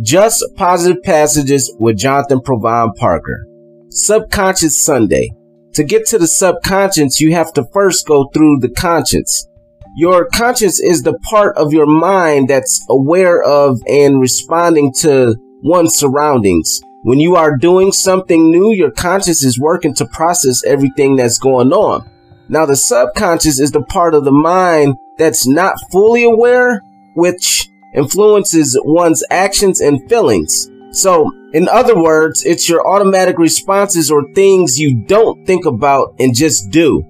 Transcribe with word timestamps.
Just 0.00 0.44
Positive 0.54 1.02
Passages 1.02 1.74
with 1.80 1.98
Jonathan 1.98 2.40
Provine 2.40 2.92
Parker. 2.92 3.44
Subconscious 3.88 4.84
Sunday. 4.84 5.32
To 5.74 5.82
get 5.82 6.06
to 6.06 6.18
the 6.18 6.28
subconscious, 6.28 7.20
you 7.20 7.32
have 7.32 7.52
to 7.54 7.66
first 7.72 8.06
go 8.06 8.28
through 8.32 8.58
the 8.60 8.68
conscience. 8.68 9.48
Your 9.96 10.28
conscience 10.28 10.78
is 10.78 11.02
the 11.02 11.18
part 11.28 11.56
of 11.56 11.72
your 11.72 11.86
mind 11.86 12.46
that's 12.46 12.80
aware 12.88 13.42
of 13.42 13.80
and 13.88 14.20
responding 14.20 14.92
to 15.00 15.34
one's 15.64 15.96
surroundings. 15.96 16.80
When 17.02 17.18
you 17.18 17.34
are 17.34 17.56
doing 17.56 17.90
something 17.90 18.52
new, 18.52 18.72
your 18.72 18.92
conscience 18.92 19.42
is 19.42 19.58
working 19.58 19.94
to 19.94 20.06
process 20.06 20.64
everything 20.64 21.16
that's 21.16 21.40
going 21.40 21.72
on. 21.72 22.08
Now, 22.48 22.66
the 22.66 22.76
subconscious 22.76 23.58
is 23.58 23.72
the 23.72 23.82
part 23.82 24.14
of 24.14 24.24
the 24.24 24.30
mind 24.30 24.94
that's 25.16 25.44
not 25.44 25.74
fully 25.90 26.22
aware, 26.22 26.82
which 27.16 27.68
influences 27.94 28.78
one's 28.84 29.24
actions 29.30 29.80
and 29.80 30.08
feelings. 30.08 30.70
So, 30.90 31.30
in 31.52 31.68
other 31.68 32.00
words, 32.00 32.44
it's 32.44 32.68
your 32.68 32.86
automatic 32.86 33.38
responses 33.38 34.10
or 34.10 34.32
things 34.34 34.78
you 34.78 35.04
don't 35.06 35.46
think 35.46 35.66
about 35.66 36.14
and 36.18 36.34
just 36.34 36.70
do. 36.70 37.04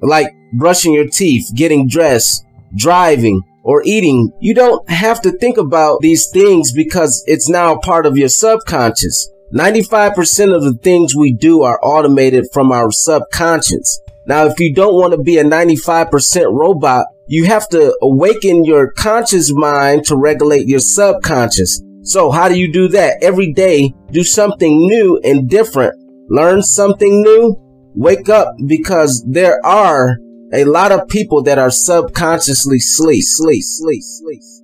Like 0.00 0.28
brushing 0.52 0.94
your 0.94 1.08
teeth, 1.08 1.50
getting 1.54 1.88
dressed, 1.88 2.44
driving, 2.76 3.42
or 3.62 3.82
eating. 3.84 4.30
You 4.40 4.54
don't 4.54 4.88
have 4.88 5.22
to 5.22 5.32
think 5.32 5.56
about 5.56 6.00
these 6.00 6.28
things 6.30 6.72
because 6.72 7.24
it's 7.26 7.48
now 7.48 7.76
part 7.78 8.06
of 8.06 8.16
your 8.16 8.28
subconscious. 8.28 9.30
95% 9.54 10.54
of 10.54 10.62
the 10.62 10.74
things 10.82 11.14
we 11.14 11.32
do 11.32 11.62
are 11.62 11.78
automated 11.82 12.46
from 12.52 12.72
our 12.72 12.90
subconscious. 12.90 14.00
Now, 14.26 14.46
if 14.46 14.58
you 14.58 14.74
don't 14.74 14.94
want 14.94 15.12
to 15.12 15.22
be 15.22 15.38
a 15.38 15.44
95% 15.44 16.46
robot, 16.52 17.06
you 17.26 17.44
have 17.44 17.68
to 17.70 17.96
awaken 18.02 18.64
your 18.64 18.92
conscious 18.92 19.52
mind 19.54 20.04
to 20.06 20.16
regulate 20.16 20.66
your 20.66 20.80
subconscious. 20.80 21.82
So 22.02 22.30
how 22.30 22.48
do 22.48 22.58
you 22.58 22.70
do 22.70 22.88
that? 22.88 23.22
Every 23.22 23.52
day, 23.52 23.94
do 24.10 24.22
something 24.22 24.76
new 24.76 25.20
and 25.24 25.48
different. 25.48 25.94
Learn 26.28 26.62
something 26.62 27.22
new. 27.22 27.56
Wake 27.94 28.28
up 28.28 28.48
because 28.66 29.24
there 29.28 29.64
are 29.64 30.18
a 30.52 30.64
lot 30.64 30.92
of 30.92 31.08
people 31.08 31.42
that 31.44 31.58
are 31.58 31.70
subconsciously 31.70 32.78
sleep, 32.78 33.22
sleep, 33.24 33.62
sleep, 33.62 34.02
sleep. 34.02 34.63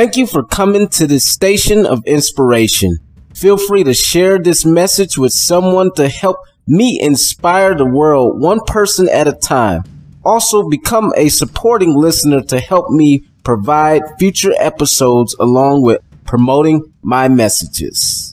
Thank 0.00 0.16
you 0.16 0.26
for 0.26 0.42
coming 0.42 0.88
to 0.96 1.06
this 1.06 1.30
station 1.30 1.84
of 1.84 2.02
inspiration. 2.06 3.00
Feel 3.34 3.58
free 3.58 3.84
to 3.84 3.92
share 3.92 4.38
this 4.38 4.64
message 4.64 5.18
with 5.18 5.30
someone 5.30 5.92
to 5.96 6.08
help 6.08 6.38
me 6.66 6.98
inspire 6.98 7.74
the 7.74 7.84
world 7.84 8.40
one 8.40 8.60
person 8.66 9.10
at 9.10 9.28
a 9.28 9.34
time. 9.34 9.84
Also, 10.24 10.66
become 10.70 11.12
a 11.18 11.28
supporting 11.28 11.94
listener 11.94 12.40
to 12.44 12.60
help 12.60 12.90
me 12.90 13.26
provide 13.44 14.00
future 14.18 14.54
episodes 14.58 15.36
along 15.38 15.82
with 15.82 16.00
promoting 16.24 16.94
my 17.02 17.28
messages. 17.28 18.29